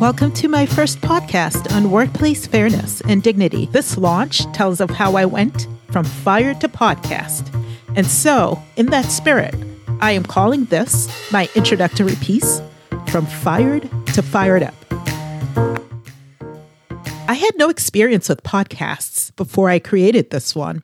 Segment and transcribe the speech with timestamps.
[0.00, 3.66] Welcome to my first podcast on workplace fairness and dignity.
[3.66, 7.54] This launch tells of how I went from fire to podcast.
[7.94, 9.54] And so, in that spirit,
[10.00, 12.62] I am calling this my introductory piece
[13.08, 14.74] From Fired to Fired Up.
[17.28, 20.82] I had no experience with podcasts before I created this one.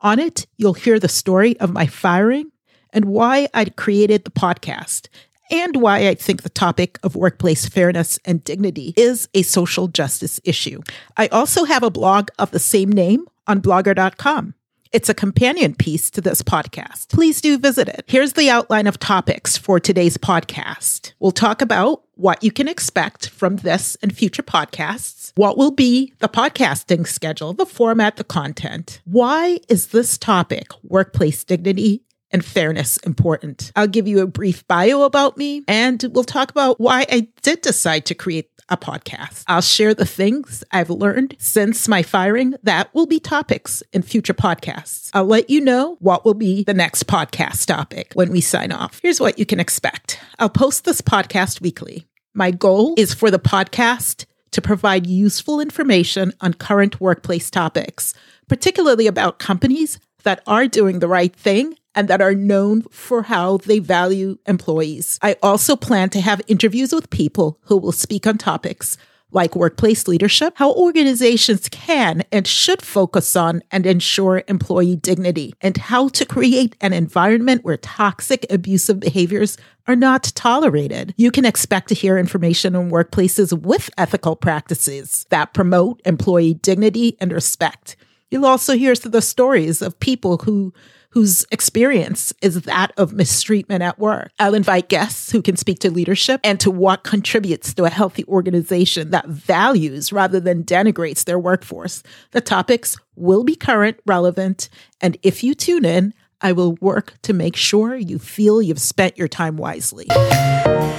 [0.00, 2.50] On it, you'll hear the story of my firing
[2.90, 5.08] and why I created the podcast
[5.50, 10.40] and why I think the topic of workplace fairness and dignity is a social justice
[10.44, 10.82] issue.
[11.16, 14.54] I also have a blog of the same name on blogger.com.
[14.92, 17.08] It's a companion piece to this podcast.
[17.10, 18.04] Please do visit it.
[18.06, 21.12] Here's the outline of topics for today's podcast.
[21.18, 26.14] We'll talk about what you can expect from this and future podcasts, what will be
[26.20, 29.02] the podcasting schedule, the format, the content.
[29.04, 33.72] Why is this topic, workplace dignity, and fairness important.
[33.76, 37.60] I'll give you a brief bio about me and we'll talk about why I did
[37.60, 39.44] decide to create a podcast.
[39.46, 44.34] I'll share the things I've learned since my firing that will be topics in future
[44.34, 45.10] podcasts.
[45.14, 49.00] I'll let you know what will be the next podcast topic when we sign off.
[49.02, 52.06] Here's what you can expect I'll post this podcast weekly.
[52.34, 58.14] My goal is for the podcast to provide useful information on current workplace topics,
[58.48, 63.56] particularly about companies that are doing the right thing and that are known for how
[63.56, 65.18] they value employees.
[65.22, 68.96] I also plan to have interviews with people who will speak on topics
[69.32, 75.76] like workplace leadership, how organizations can and should focus on and ensure employee dignity, and
[75.76, 81.12] how to create an environment where toxic, abusive behaviors are not tolerated.
[81.16, 87.16] You can expect to hear information on workplaces with ethical practices that promote employee dignity
[87.20, 87.96] and respect.
[88.30, 90.72] You'll also hear the stories of people who
[91.16, 94.30] whose experience is that of mistreatment at work.
[94.38, 98.22] I'll invite guests who can speak to leadership and to what contributes to a healthy
[98.26, 102.02] organization that values rather than denigrates their workforce.
[102.32, 104.68] The topics will be current, relevant,
[105.00, 106.12] and if you tune in,
[106.42, 110.04] I will work to make sure you feel you've spent your time wisely.
[110.10, 110.96] A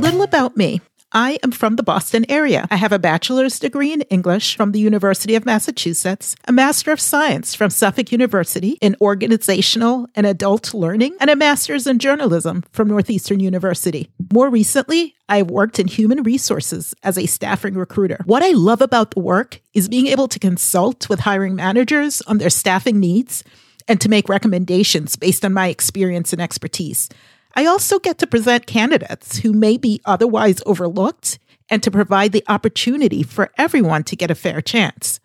[0.00, 0.80] little about me.
[1.12, 2.68] I am from the Boston area.
[2.70, 7.00] I have a bachelor's degree in English from the University of Massachusetts, a Master of
[7.00, 12.86] Science from Suffolk University in Organizational and Adult Learning, and a Master's in Journalism from
[12.86, 14.08] Northeastern University.
[14.32, 18.20] More recently, I've worked in human resources as a staffing recruiter.
[18.24, 22.38] What I love about the work is being able to consult with hiring managers on
[22.38, 23.42] their staffing needs
[23.88, 27.08] and to make recommendations based on my experience and expertise.
[27.54, 31.38] I also get to present candidates who may be otherwise overlooked
[31.68, 35.20] and to provide the opportunity for everyone to get a fair chance.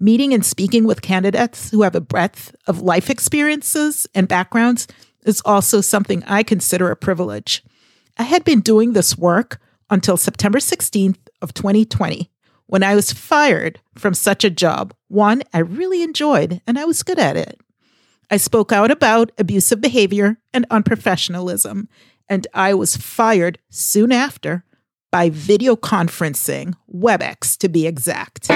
[0.00, 4.86] Meeting and speaking with candidates who have a breadth of life experiences and backgrounds
[5.24, 7.64] is also something I consider a privilege.
[8.16, 12.30] I had been doing this work until September 16th of 2020
[12.66, 17.02] when I was fired from such a job, one I really enjoyed and I was
[17.02, 17.58] good at it.
[18.30, 21.86] I spoke out about abusive behavior and unprofessionalism,
[22.28, 24.64] and I was fired soon after
[25.10, 28.48] by video conferencing, WebEx to be exact.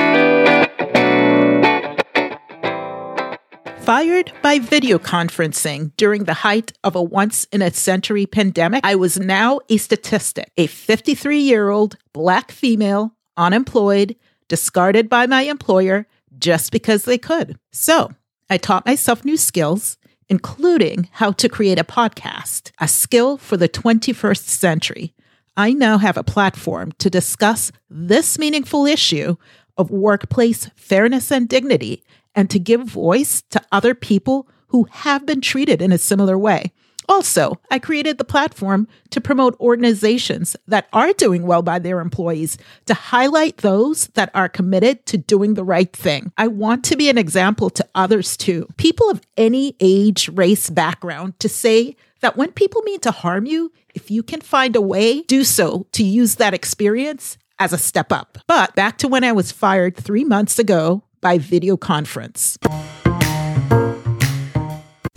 [3.81, 8.95] Fired by video conferencing during the height of a once in a century pandemic, I
[8.95, 14.17] was now a statistic, a 53 year old black female, unemployed,
[14.49, 16.07] discarded by my employer
[16.39, 17.59] just because they could.
[17.73, 18.11] So
[18.53, 19.97] I taught myself new skills,
[20.29, 25.15] including how to create a podcast, a skill for the 21st century.
[25.57, 29.37] I now have a platform to discuss this meaningful issue
[29.79, 32.05] of workplace fairness and dignity
[32.35, 36.73] and to give voice to other people who have been treated in a similar way.
[37.09, 42.59] Also, I created the platform to promote organizations that are doing well by their employees,
[42.87, 46.33] to highlight those that are committed to doing the right thing.
[46.39, 51.39] I want to be an example to others too, people of any age, race, background,
[51.41, 55.23] to say that when people mean to harm you, if you can find a way,
[55.23, 58.39] do so to use that experience as a step up.
[58.47, 62.59] But back to when I was fired three months ago by video conference.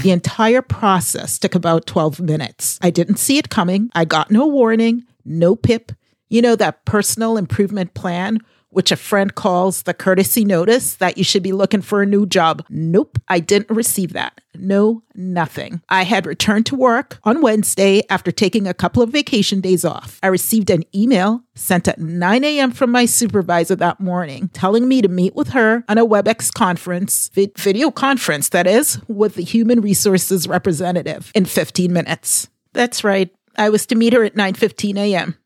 [0.06, 2.78] The entire process took about 12 minutes.
[2.80, 3.90] I didn't see it coming.
[3.96, 5.94] I got no warning, no PIP.
[6.30, 8.38] You know, that personal improvement plan
[8.75, 12.25] which a friend calls the courtesy notice that you should be looking for a new
[12.25, 12.62] job.
[12.69, 14.42] Nope, I didn't receive that.
[14.54, 15.81] No, nothing.
[15.88, 20.19] I had returned to work on Wednesday after taking a couple of vacation days off.
[20.22, 22.72] I received an email sent at 9 a.m.
[22.72, 27.30] from my supervisor that morning telling me to meet with her on a WebEx conference,
[27.33, 32.50] video conference, that is, with the human resources representative in 15 minutes.
[32.74, 33.33] That's right.
[33.57, 35.38] I was to meet her at 9:15 a.m.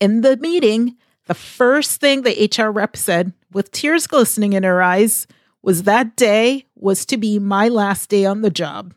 [0.00, 4.82] In the meeting, the first thing the HR rep said, with tears glistening in her
[4.82, 5.26] eyes,
[5.62, 8.94] was that day was to be my last day on the job.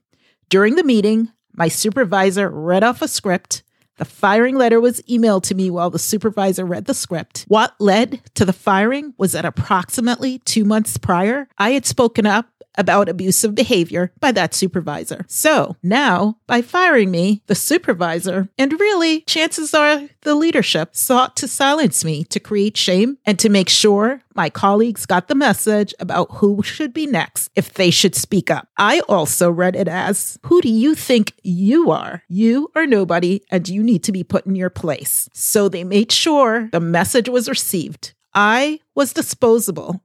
[0.50, 3.64] During the meeting, my supervisor read off a script.
[3.98, 7.46] The firing letter was emailed to me while the supervisor read the script.
[7.48, 12.48] What led to the firing was that approximately two months prior, I had spoken up
[12.78, 15.26] about abusive behavior by that supervisor.
[15.28, 21.48] So now, by firing me, the supervisor, and really, chances are the leadership, sought to
[21.48, 26.32] silence me to create shame and to make sure my colleagues got the message about
[26.36, 28.68] who should be next if they should speak up.
[28.78, 32.24] I also read it as Who do you think you are?
[32.28, 35.28] You are nobody, and you need to be put in your place.
[35.34, 38.14] So they made sure the message was received.
[38.34, 40.04] I was disposable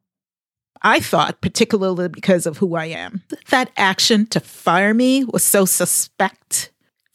[0.83, 5.65] I thought, particularly because of who I am, that action to fire me was so
[5.65, 6.71] suspect.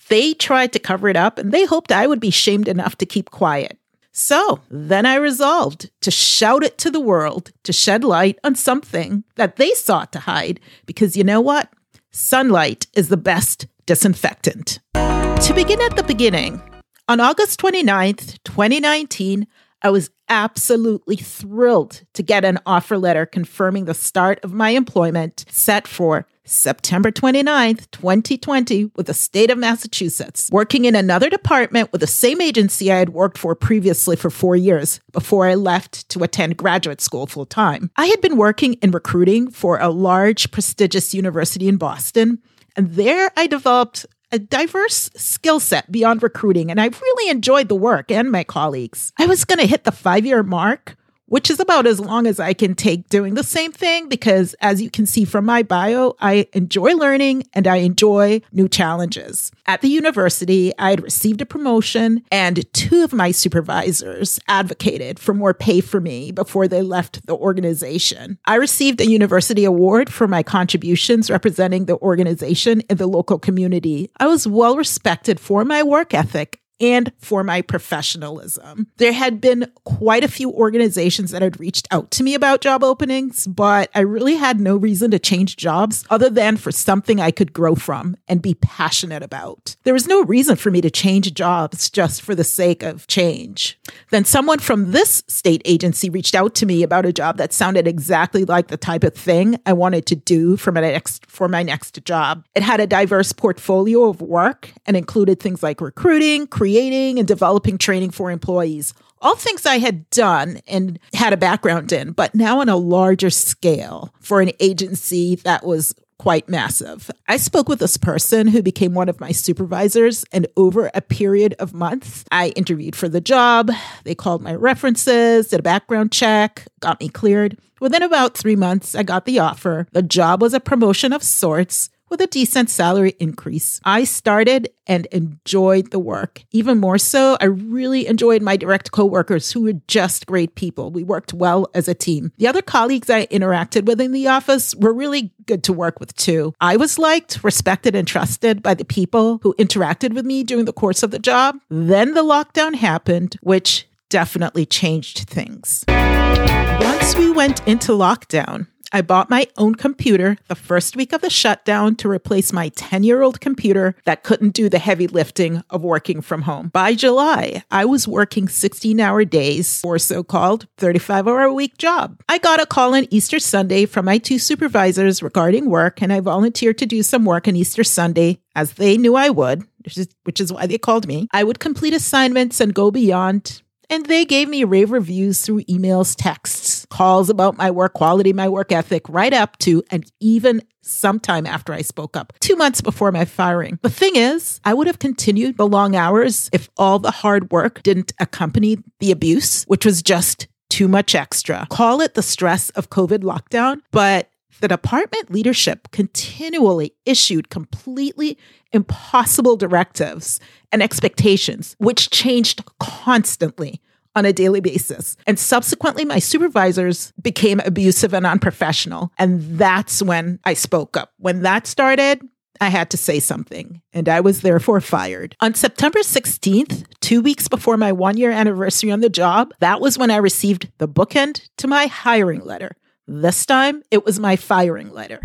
[0.08, 3.06] They tried to cover it up and they hoped I would be shamed enough to
[3.06, 3.78] keep quiet.
[4.14, 9.26] So then I resolved to shout it to the world to shed light on something
[9.36, 11.70] that they sought to hide because you know what?
[12.12, 14.80] Sunlight is the best disinfectant.
[14.96, 16.62] To begin at the beginning,
[17.08, 19.46] on August 29th, 2019,
[19.82, 25.46] I was absolutely thrilled to get an offer letter confirming the start of my employment
[25.50, 32.02] set for September 29th, 2020, with the state of Massachusetts, working in another department with
[32.02, 36.24] the same agency I had worked for previously for four years before I left to
[36.24, 37.92] attend graduate school full time.
[37.98, 42.40] I had been working in recruiting for a large, prestigious university in Boston,
[42.78, 47.76] and there I developed a diverse skill set beyond recruiting, and I've really enjoyed the
[47.76, 49.12] work and my colleagues.
[49.18, 50.98] I was going to hit the five year mark
[51.28, 54.82] which is about as long as I can take doing the same thing because, as
[54.82, 59.52] you can see from my bio, I enjoy learning and I enjoy new challenges.
[59.66, 65.34] At the university, I had received a promotion, and two of my supervisors advocated for
[65.34, 68.40] more pay for me before they left the organization.
[68.46, 74.10] I received a university award for my contributions representing the organization in the local community.
[74.20, 78.88] I was well respected for my work ethic and for my professionalism.
[78.98, 82.84] There had been quite a few organizations that had reached out to me about job
[82.84, 87.32] openings, but I really had no reason to change jobs other than for something I
[87.32, 89.76] could grow from and be passionate about.
[89.84, 93.80] There was no reason for me to change jobs just for the sake of change.
[94.10, 97.88] Then someone from this state agency reached out to me about a job that sounded
[97.88, 101.64] exactly like the type of thing I wanted to do for my next for my
[101.64, 102.46] next job.
[102.56, 107.78] It had a diverse portfolio of work and included things like recruiting, creating and developing
[107.78, 108.94] training for employees.
[109.22, 113.30] All things I had done and had a background in, but now on a larger
[113.30, 117.10] scale for an agency that was quite massive.
[117.26, 121.56] I spoke with this person who became one of my supervisors, and over a period
[121.58, 123.72] of months, I interviewed for the job.
[124.04, 127.58] They called my references, did a background check, got me cleared.
[127.80, 129.88] Within about three months, I got the offer.
[129.94, 133.80] The job was a promotion of sorts with a decent salary increase.
[133.84, 136.44] I started and enjoyed the work.
[136.52, 140.92] Even more so, I really enjoyed my direct coworkers who were just great people.
[140.92, 142.32] We worked well as a team.
[142.38, 146.16] The other colleagues I interacted with in the office were really good to work with
[146.16, 146.54] too.
[146.62, 150.74] I was liked, respected, and trusted by the people who interacted with me during the
[150.74, 151.58] course of the job.
[151.70, 155.84] Then the lockdown happened, which definitely changed things.
[155.88, 161.30] Once we went into lockdown, I bought my own computer the first week of the
[161.30, 165.84] shutdown to replace my 10 year old computer that couldn't do the heavy lifting of
[165.84, 166.70] working from home.
[166.70, 171.78] By July, I was working 16 hour days for so called 35 hour a week
[171.78, 172.22] job.
[172.30, 176.20] I got a call on Easter Sunday from my two supervisors regarding work, and I
[176.20, 180.08] volunteered to do some work on Easter Sunday as they knew I would, which is,
[180.24, 181.28] which is why they called me.
[181.32, 186.16] I would complete assignments and go beyond and they gave me rave reviews through emails,
[186.18, 191.46] texts, calls about my work quality, my work ethic, right up to and even sometime
[191.46, 193.80] after I spoke up, two months before my firing.
[193.82, 197.84] The thing is, I would have continued the long hours if all the hard work
[197.84, 201.68] didn't accompany the abuse, which was just too much extra.
[201.70, 204.30] Call it the stress of COVID lockdown, but
[204.60, 208.38] the department leadership continually issued completely
[208.74, 210.40] impossible directives
[210.72, 213.82] and expectations, which changed constantly
[214.18, 215.16] on a daily basis.
[215.28, 219.12] And subsequently, my supervisors became abusive and unprofessional.
[219.20, 221.14] And that's when I spoke up.
[221.18, 222.22] When that started,
[222.60, 225.36] I had to say something, and I was therefore fired.
[225.42, 230.00] On September 16th, two weeks before my one year anniversary on the job, that was
[230.00, 232.76] when I received the bookend to my hiring letter.
[233.08, 235.20] This time, it was my firing letter.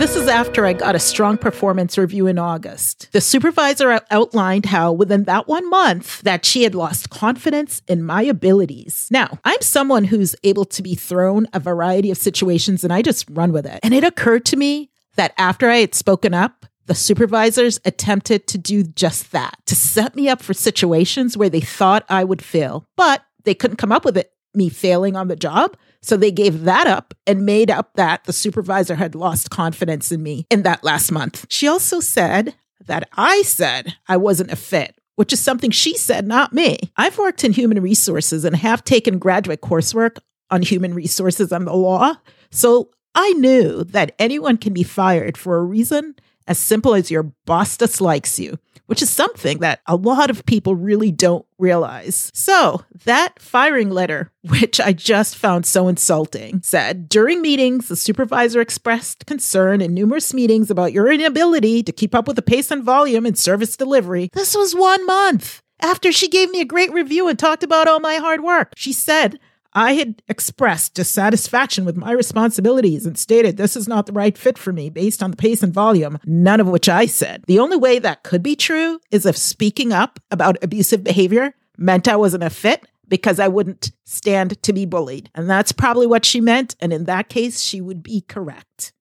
[0.00, 3.12] This is after I got a strong performance review in August.
[3.12, 8.22] The supervisor outlined how within that one month that she had lost confidence in my
[8.22, 9.08] abilities.
[9.10, 13.26] Now, I'm someone who's able to be thrown a variety of situations and I just
[13.28, 13.78] run with it.
[13.82, 18.56] And it occurred to me that after I had spoken up, the supervisors attempted to
[18.56, 22.86] do just that, to set me up for situations where they thought I would fail,
[22.96, 25.76] but they couldn't come up with it, me failing on the job.
[26.02, 30.22] So they gave that up and made up that the supervisor had lost confidence in
[30.22, 31.46] me in that last month.
[31.48, 32.54] She also said
[32.86, 36.78] that I said I wasn't a fit, which is something she said, not me.
[36.96, 40.18] I've worked in human resources and have taken graduate coursework
[40.50, 42.14] on human resources and the law.
[42.50, 46.14] So I knew that anyone can be fired for a reason
[46.46, 48.58] as simple as your boss dislikes you
[48.90, 52.32] which is something that a lot of people really don't realize.
[52.34, 58.60] So, that firing letter, which I just found so insulting, said during meetings, the supervisor
[58.60, 62.82] expressed concern in numerous meetings about your inability to keep up with the pace and
[62.82, 64.28] volume in service delivery.
[64.32, 68.00] This was one month after she gave me a great review and talked about all
[68.00, 68.72] my hard work.
[68.74, 69.38] She said,
[69.72, 74.58] I had expressed dissatisfaction with my responsibilities and stated this is not the right fit
[74.58, 77.44] for me based on the pace and volume, none of which I said.
[77.46, 82.08] The only way that could be true is if speaking up about abusive behavior meant
[82.08, 85.30] I wasn't a fit because I wouldn't stand to be bullied.
[85.34, 86.76] And that's probably what she meant.
[86.80, 88.92] And in that case, she would be correct.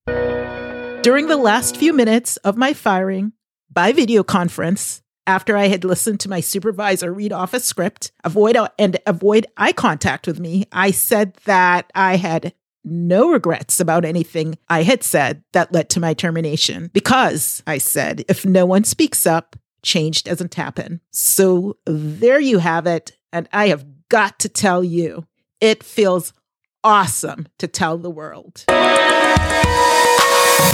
[1.01, 3.33] During the last few minutes of my firing
[3.71, 8.57] by video conference, after I had listened to my supervisor read off a script, avoid
[8.79, 14.57] and avoid eye contact with me, I said that I had no regrets about anything
[14.69, 16.89] I had said that led to my termination.
[16.93, 20.99] Because I said, if no one speaks up, change doesn't happen.
[21.11, 23.11] So there you have it.
[23.31, 25.27] And I have got to tell you,
[25.61, 26.33] it feels
[26.83, 28.65] awesome to tell the world.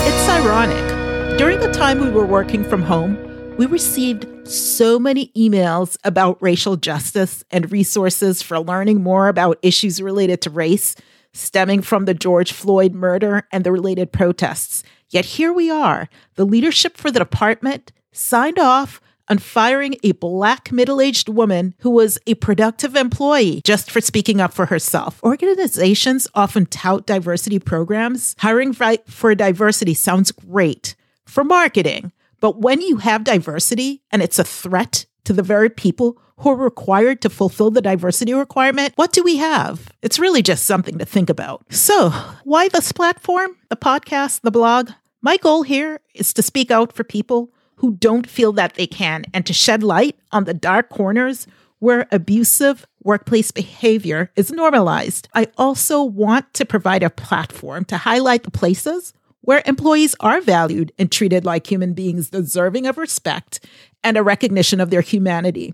[0.08, 1.38] It's ironic.
[1.38, 3.18] During the time we were working from home,
[3.58, 10.02] we received so many emails about racial justice and resources for learning more about issues
[10.02, 10.96] related to race
[11.34, 14.84] stemming from the George Floyd murder and the related protests.
[15.10, 16.08] Yet here we are.
[16.36, 21.90] The leadership for the department signed off on firing a black middle aged woman who
[21.90, 25.22] was a productive employee just for speaking up for herself.
[25.24, 28.36] Organizations often tout diversity programs.
[28.40, 34.44] Hiring for diversity sounds great for marketing, but when you have diversity and it's a
[34.44, 39.24] threat to the very people who are required to fulfill the diversity requirement, what do
[39.24, 39.90] we have?
[40.02, 41.66] It's really just something to think about.
[41.74, 42.10] So,
[42.44, 44.92] why this platform, the podcast, the blog?
[45.22, 49.26] My goal here is to speak out for people who don't feel that they can
[49.34, 51.48] and to shed light on the dark corners
[51.80, 55.28] where abusive workplace behavior is normalized.
[55.34, 59.14] I also want to provide a platform to highlight the places
[59.46, 63.66] where employees are valued and treated like human beings deserving of respect
[64.04, 65.74] and a recognition of their humanity.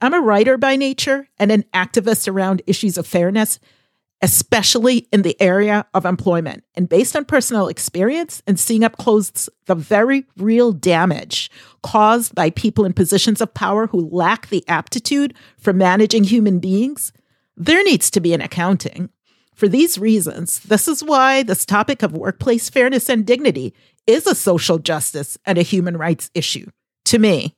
[0.00, 3.60] I'm a writer by nature and an activist around issues of fairness,
[4.20, 6.64] especially in the area of employment.
[6.74, 11.50] And based on personal experience and seeing up close the very real damage
[11.84, 17.12] caused by people in positions of power who lack the aptitude for managing human beings,
[17.56, 19.10] there needs to be an accounting.
[19.62, 23.72] For these reasons, this is why this topic of workplace fairness and dignity
[24.08, 26.66] is a social justice and a human rights issue
[27.04, 27.54] to me.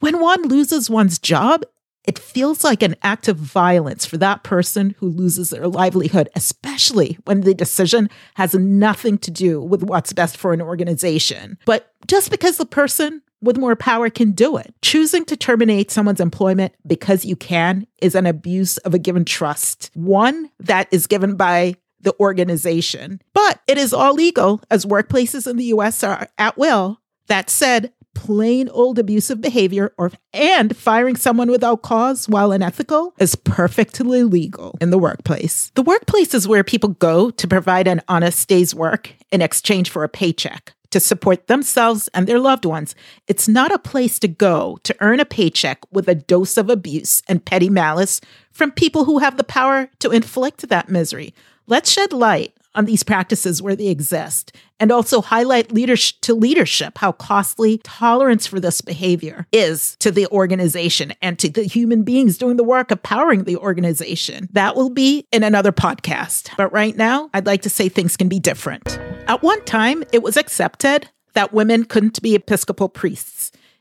[0.00, 1.62] When one loses one's job,
[2.02, 7.16] it feels like an act of violence for that person who loses their livelihood, especially
[7.26, 11.58] when the decision has nothing to do with what's best for an organization.
[11.64, 14.74] But just because the person with more power can do it.
[14.82, 19.90] Choosing to terminate someone's employment because you can is an abuse of a given trust,
[19.94, 23.20] one that is given by the organization.
[23.32, 27.00] But it is all legal as workplaces in the US are at will.
[27.28, 33.34] That said, plain old abusive behavior or and firing someone without cause while unethical is
[33.34, 35.72] perfectly legal in the workplace.
[35.74, 40.04] The workplace is where people go to provide an honest day's work in exchange for
[40.04, 42.94] a paycheck to support themselves and their loved ones.
[43.26, 47.20] It's not a place to go to earn a paycheck with a dose of abuse
[47.26, 48.20] and petty malice
[48.52, 51.34] from people who have the power to inflict that misery.
[51.66, 56.98] Let's shed light on these practices where they exist and also highlight leadership to leadership
[56.98, 62.38] how costly tolerance for this behavior is to the organization and to the human beings
[62.38, 64.48] doing the work of powering the organization.
[64.52, 66.50] That will be in another podcast.
[66.56, 68.98] But right now, I'd like to say things can be different.
[69.26, 73.33] At one time, it was accepted that women couldn't be Episcopal priests.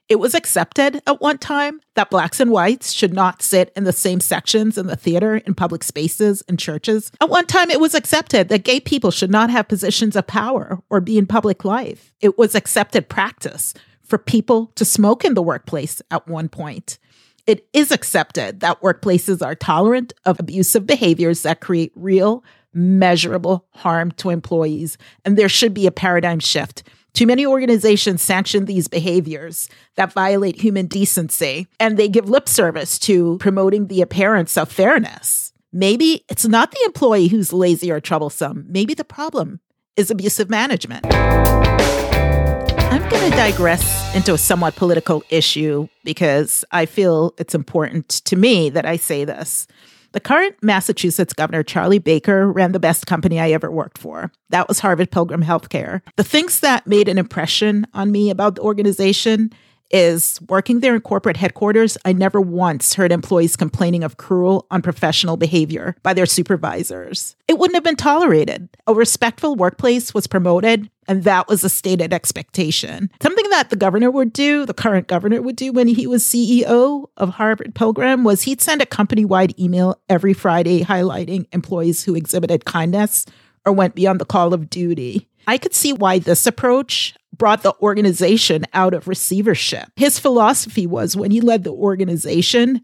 [0.10, 3.94] It was accepted at one time that blacks and whites should not sit in the
[3.94, 7.12] same sections in the theater, in public spaces, in churches.
[7.22, 10.82] At one time, it was accepted that gay people should not have positions of power
[10.90, 12.14] or be in public life.
[12.20, 17.00] It was accepted practice for people to smoke in the workplace at one point.
[17.48, 22.44] It is accepted that workplaces are tolerant of abusive behaviors that create real,
[22.74, 26.84] measurable harm to employees, and there should be a paradigm shift.
[27.14, 32.98] Too many organizations sanction these behaviors that violate human decency, and they give lip service
[33.00, 35.54] to promoting the appearance of fairness.
[35.72, 38.66] Maybe it's not the employee who's lazy or troublesome.
[38.68, 39.60] Maybe the problem
[39.96, 41.06] is abusive management.
[41.14, 48.36] I'm going to digress into a somewhat political issue because I feel it's important to
[48.36, 49.68] me that I say this.
[50.14, 54.32] The current Massachusetts governor, Charlie Baker, ran the best company I ever worked for.
[54.52, 56.02] That was Harvard Pilgrim Healthcare.
[56.18, 59.52] The things that made an impression on me about the organization
[59.94, 65.38] is working there in corporate headquarters, I never once heard employees complaining of cruel, unprofessional
[65.38, 67.36] behavior by their supervisors.
[67.48, 68.68] It wouldn't have been tolerated.
[68.88, 73.12] A respectful workplace was promoted, and that was a stated expectation.
[73.22, 77.06] Something that the governor would do, the current governor would do when he was CEO
[77.16, 82.16] of Harvard Pilgrim, was he'd send a company wide email every Friday highlighting employees who
[82.16, 83.26] exhibited kindness
[83.64, 85.30] or went beyond the call of duty.
[85.46, 89.90] I could see why this approach brought the organization out of receivership.
[89.96, 92.84] His philosophy was when he led the organization,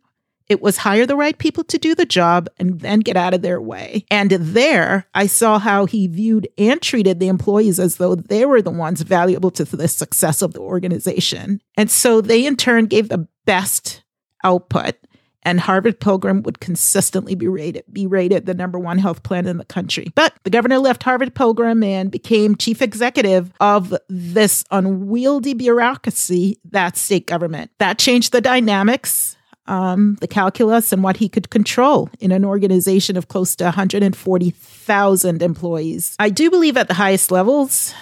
[0.49, 3.43] it was hire the right people to do the job and then get out of
[3.43, 4.03] their way.
[4.09, 8.61] And there, I saw how he viewed and treated the employees as though they were
[8.61, 11.61] the ones valuable to the success of the organization.
[11.77, 14.03] And so they, in turn, gave the best
[14.43, 14.95] output
[15.43, 19.57] and Harvard Pilgrim would consistently be rated be rated the number one health plan in
[19.57, 20.11] the country.
[20.15, 26.97] But the governor left Harvard Pilgrim and became chief executive of this unwieldy bureaucracy, that
[26.97, 27.71] state government.
[27.79, 29.35] That changed the dynamics.
[29.67, 35.43] Um, the calculus and what he could control in an organization of close to 140,000
[35.43, 36.15] employees.
[36.17, 37.93] I do believe at the highest levels,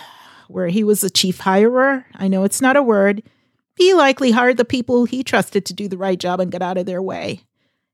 [0.48, 3.22] where he was the chief hirer, I know it's not a word,
[3.78, 6.78] he likely hired the people he trusted to do the right job and get out
[6.78, 7.42] of their way.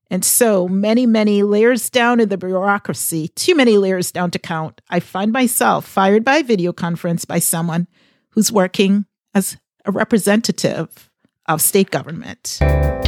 [0.09, 4.79] And so many, many layers down in the bureaucracy, too many layers down to count,
[4.89, 7.87] I find myself fired by a video conference by someone
[8.29, 11.09] who's working as a representative
[11.47, 12.59] of state government.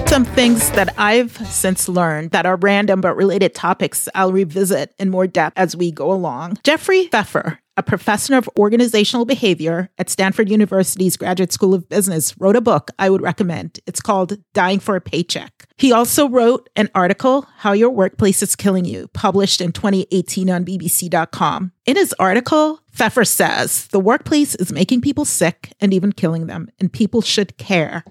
[0.08, 5.10] Some things that I've since learned that are random but related topics I'll revisit in
[5.10, 6.58] more depth as we go along.
[6.64, 12.56] Jeffrey Pfeffer a professor of organizational behavior at Stanford University's Graduate School of Business, wrote
[12.56, 13.80] a book I would recommend.
[13.86, 15.68] It's called Dying for a Paycheck.
[15.78, 20.64] He also wrote an article, How Your Workplace is Killing You, published in 2018 on
[20.64, 21.72] BBC.com.
[21.86, 26.70] In his article, Pfeffer says the workplace is making people sick and even killing them,
[26.80, 28.06] and people should care.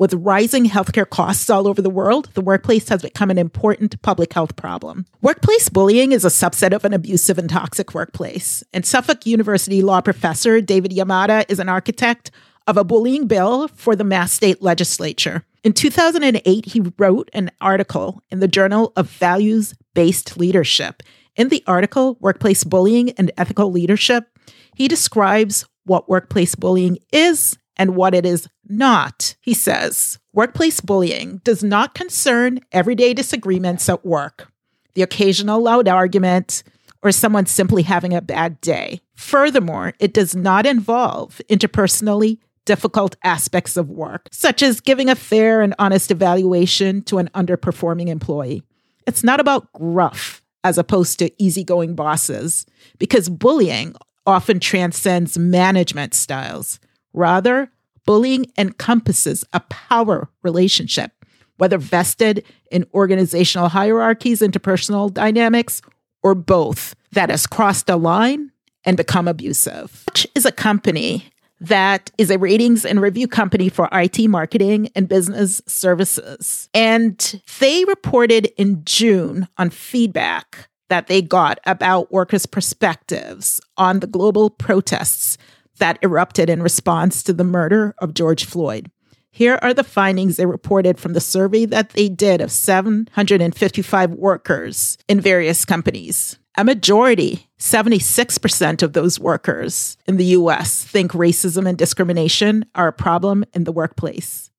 [0.00, 4.32] With rising healthcare costs all over the world, the workplace has become an important public
[4.32, 5.04] health problem.
[5.20, 8.64] Workplace bullying is a subset of an abusive and toxic workplace.
[8.72, 12.30] And Suffolk University law professor David Yamada is an architect
[12.66, 15.44] of a bullying bill for the Mass State Legislature.
[15.64, 21.02] In 2008, he wrote an article in the Journal of Values Based Leadership.
[21.36, 24.28] In the article, Workplace Bullying and Ethical Leadership,
[24.74, 29.34] he describes what workplace bullying is and what it is not.
[29.40, 34.52] He says workplace bullying does not concern everyday disagreements at work,
[34.92, 36.62] the occasional loud argument,
[37.02, 39.00] or someone simply having a bad day.
[39.14, 45.62] Furthermore, it does not involve interpersonally difficult aspects of work, such as giving a fair
[45.62, 48.62] and honest evaluation to an underperforming employee.
[49.06, 52.66] It's not about gruff as opposed to easygoing bosses,
[52.98, 53.94] because bullying
[54.26, 56.78] often transcends management styles.
[57.12, 57.70] Rather,
[58.06, 61.12] bullying encompasses a power relationship,
[61.58, 65.82] whether vested in organizational hierarchies, interpersonal dynamics,
[66.22, 68.50] or both, that has crossed a line
[68.84, 70.04] and become abusive.
[70.06, 75.08] Clutch is a company that is a ratings and review company for IT marketing and
[75.08, 76.70] business services.
[76.72, 84.06] And they reported in June on feedback that they got about workers' perspectives on the
[84.06, 85.36] global protests
[85.80, 88.90] that erupted in response to the murder of George Floyd.
[89.32, 94.98] Here are the findings they reported from the survey that they did of 755 workers
[95.08, 96.38] in various companies.
[96.56, 102.92] A majority, 76% of those workers in the US, think racism and discrimination are a
[102.92, 104.50] problem in the workplace.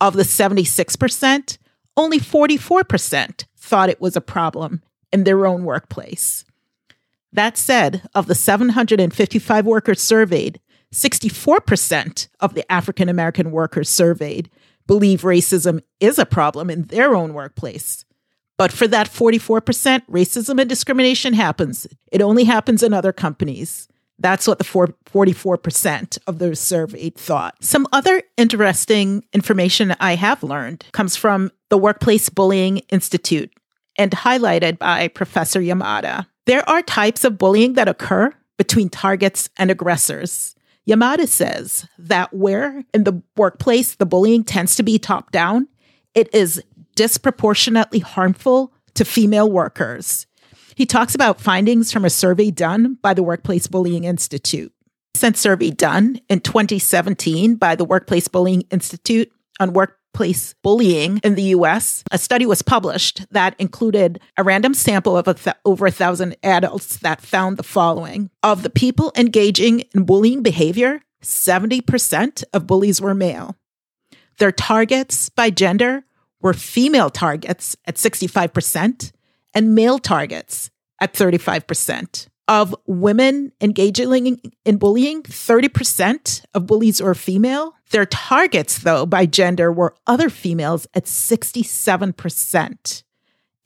[0.00, 1.58] Of the 76%,
[1.96, 6.44] only 44% thought it was a problem in their own workplace.
[7.32, 10.60] That said, of the 755 workers surveyed,
[10.94, 14.50] 64% of the African American workers surveyed
[14.86, 18.04] believe racism is a problem in their own workplace.
[18.56, 21.86] But for that 44%, racism and discrimination happens.
[22.10, 23.86] It only happens in other companies.
[24.18, 27.54] That's what the 44% of those surveyed thought.
[27.62, 33.52] Some other interesting information I have learned comes from the Workplace Bullying Institute
[33.96, 36.26] and highlighted by Professor Yamada.
[36.48, 40.56] There are types of bullying that occur between targets and aggressors.
[40.88, 45.68] Yamada says that where in the workplace the bullying tends to be top down,
[46.14, 46.62] it is
[46.96, 50.26] disproportionately harmful to female workers.
[50.74, 54.72] He talks about findings from a survey done by the Workplace Bullying Institute.
[55.16, 59.30] Recent survey done in 2017 by the Workplace Bullying Institute
[59.60, 59.74] on
[60.18, 62.02] workplace bullying in the US.
[62.10, 66.36] A study was published that included a random sample of a th- over a thousand
[66.42, 73.00] adults that found the following Of the people engaging in bullying behavior, 70% of bullies
[73.00, 73.54] were male.
[74.38, 76.04] Their targets by gender
[76.40, 79.12] were female targets at 65%
[79.54, 82.26] and male targets at 35%.
[82.48, 87.74] Of women engaging in bullying, 30% of bullies were female.
[87.90, 93.02] Their targets, though, by gender were other females at 67%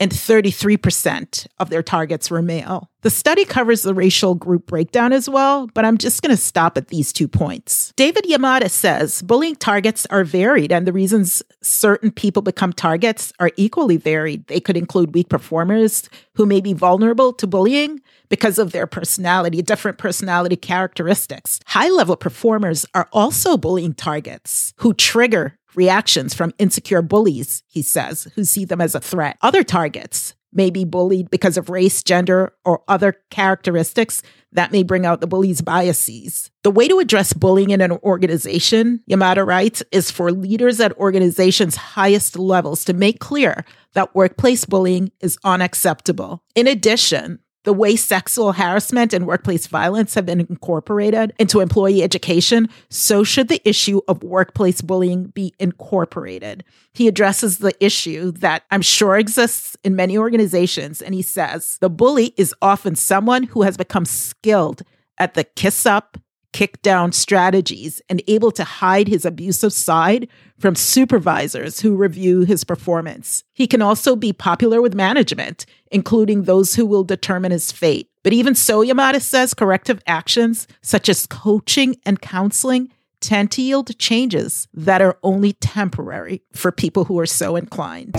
[0.02, 2.90] and 33% of their targets were male.
[3.02, 6.76] The study covers the racial group breakdown as well, but I'm just going to stop
[6.76, 7.92] at these two points.
[7.94, 13.52] David Yamada says bullying targets are varied, and the reasons certain people become targets are
[13.56, 14.44] equally varied.
[14.48, 18.00] They could include weak performers who may be vulnerable to bullying
[18.32, 21.60] because of their personality, different personality characteristics.
[21.66, 28.28] High level performers are also bullying targets who trigger reactions from insecure bullies, he says,
[28.34, 29.36] who see them as a threat.
[29.42, 35.04] Other targets may be bullied because of race, gender, or other characteristics that may bring
[35.04, 36.50] out the bully's biases.
[36.62, 41.76] The way to address bullying in an organization, Yamada writes, is for leaders at organizations'
[41.76, 46.42] highest levels to make clear that workplace bullying is unacceptable.
[46.54, 52.68] In addition, the way sexual harassment and workplace violence have been incorporated into employee education,
[52.88, 56.64] so should the issue of workplace bullying be incorporated.
[56.92, 61.90] He addresses the issue that I'm sure exists in many organizations, and he says the
[61.90, 64.82] bully is often someone who has become skilled
[65.18, 66.18] at the kiss up,
[66.52, 72.64] kick down strategies and able to hide his abusive side from supervisors who review his
[72.64, 73.44] performance.
[73.52, 78.08] He can also be popular with management, including those who will determine his fate.
[78.22, 83.96] But even so, Yamada says corrective actions such as coaching and counseling tend to yield
[83.98, 88.14] changes that are only temporary for people who are so inclined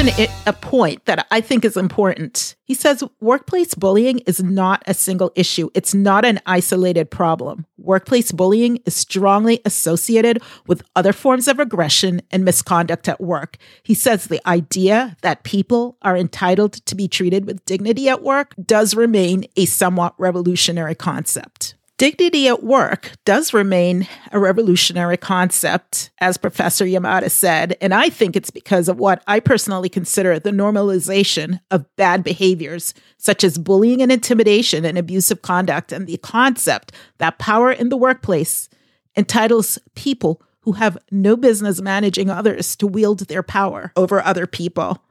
[0.00, 2.56] an, a point that I think is important.
[2.64, 7.66] He says workplace bullying is not a single issue, it's not an isolated problem.
[7.76, 13.58] Workplace bullying is strongly associated with other forms of aggression and misconduct at work.
[13.82, 18.54] He says the idea that people are entitled to be treated with dignity at work
[18.64, 21.74] does remain a somewhat revolutionary concept.
[22.00, 28.36] Dignity at work does remain a revolutionary concept, as Professor Yamada said, and I think
[28.36, 34.00] it's because of what I personally consider the normalization of bad behaviors, such as bullying
[34.00, 38.70] and intimidation and abusive conduct, and the concept that power in the workplace
[39.14, 45.04] entitles people who have no business managing others to wield their power over other people.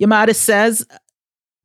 [0.00, 0.86] Yamada says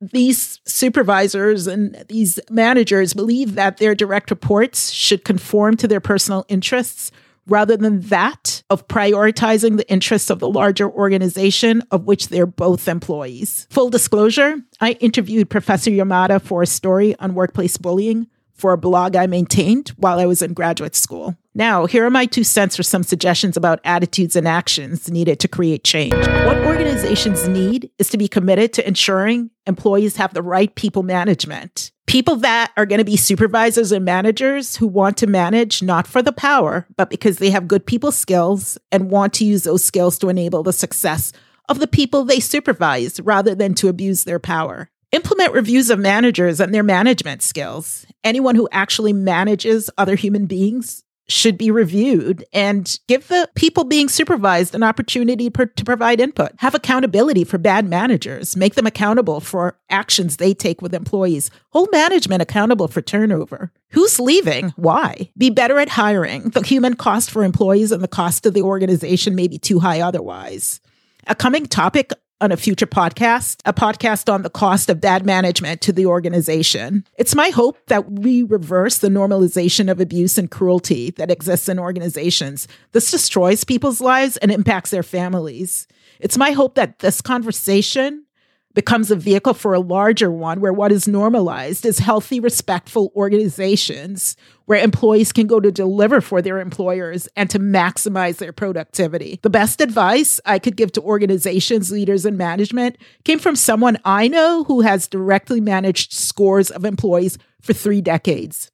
[0.02, 6.46] these supervisors and these managers believe that their direct reports should conform to their personal
[6.50, 7.12] interests
[7.48, 12.88] rather than that of prioritizing the interests of the larger organization of which they're both
[12.88, 13.68] employees.
[13.70, 19.16] Full disclosure, I interviewed Professor Yamada for a story on workplace bullying for a blog
[19.16, 21.36] I maintained while I was in graduate school.
[21.54, 25.48] Now, here are my two cents for some suggestions about attitudes and actions needed to
[25.48, 26.14] create change.
[26.14, 31.90] What organizations need is to be committed to ensuring employees have the right people management.
[32.06, 36.22] People that are going to be supervisors and managers who want to manage not for
[36.22, 40.20] the power, but because they have good people skills and want to use those skills
[40.20, 41.32] to enable the success
[41.70, 44.90] of the people they supervise rather than to abuse their power.
[45.14, 48.06] Implement reviews of managers and their management skills.
[48.26, 54.10] Anyone who actually manages other human beings should be reviewed and give the people being
[54.10, 56.52] supervised an opportunity per, to provide input.
[56.58, 58.56] Have accountability for bad managers.
[58.56, 61.50] Make them accountable for actions they take with employees.
[61.72, 63.72] Hold management accountable for turnover.
[63.90, 64.70] Who's leaving?
[64.76, 65.32] Why?
[65.38, 66.50] Be better at hiring.
[66.50, 70.02] The human cost for employees and the cost of the organization may be too high
[70.02, 70.82] otherwise.
[71.28, 75.80] A coming topic on a future podcast, a podcast on the cost of bad management
[75.82, 77.06] to the organization.
[77.16, 81.78] It's my hope that we reverse the normalization of abuse and cruelty that exists in
[81.78, 82.68] organizations.
[82.94, 85.88] This destroys people's lives and impacts their families.
[86.20, 88.26] It's my hope that this conversation
[88.74, 94.36] becomes a vehicle for a larger one where what is normalized is healthy, respectful organizations
[94.72, 99.38] where employees can go to deliver for their employers and to maximize their productivity.
[99.42, 104.30] The best advice I could give to organizations, leaders, and management came from someone I
[104.30, 108.72] know who has directly managed scores of employees for three decades.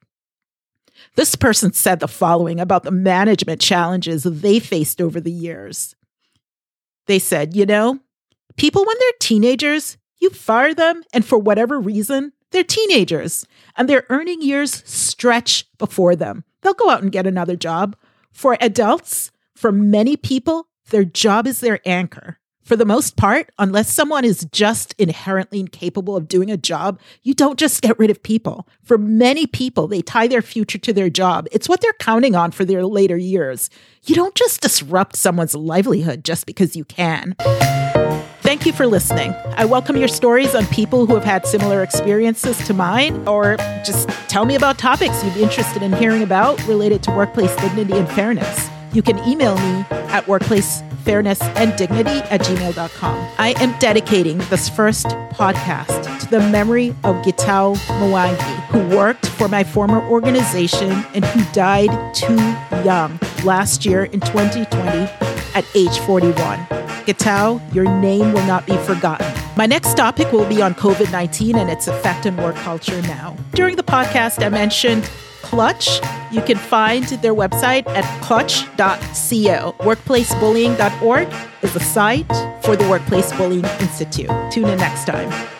[1.16, 5.96] This person said the following about the management challenges they faced over the years.
[7.08, 7.98] They said, you know,
[8.56, 14.04] People, when they're teenagers, you fire them, and for whatever reason, they're teenagers and their
[14.08, 16.44] earning years stretch before them.
[16.62, 17.96] They'll go out and get another job.
[18.32, 22.38] For adults, for many people, their job is their anchor.
[22.62, 27.32] For the most part, unless someone is just inherently incapable of doing a job, you
[27.32, 28.68] don't just get rid of people.
[28.82, 31.48] For many people, they tie their future to their job.
[31.50, 33.70] It's what they're counting on for their later years.
[34.04, 37.36] You don't just disrupt someone's livelihood just because you can.
[38.48, 39.34] Thank you for listening.
[39.58, 44.08] I welcome your stories on people who have had similar experiences to mine, or just
[44.30, 48.08] tell me about topics you'd be interested in hearing about related to workplace dignity and
[48.08, 48.70] fairness.
[48.94, 53.34] You can email me at workplacefairnessanddignity at gmail.com.
[53.36, 59.48] I am dedicating this first podcast to the memory of Gitau Mwangi, who worked for
[59.48, 62.38] my former organization and who died too
[62.82, 65.00] young last year in 2020
[65.54, 66.77] at age 41.
[67.08, 69.26] Gitau, your name will not be forgotten.
[69.56, 73.34] My next topic will be on COVID 19 and its effect on work culture now.
[73.54, 76.00] During the podcast, I mentioned Clutch.
[76.30, 79.74] You can find their website at clutch.co.
[79.78, 81.28] Workplacebullying.org
[81.62, 84.28] is the site for the Workplace Bullying Institute.
[84.52, 85.57] Tune in next time.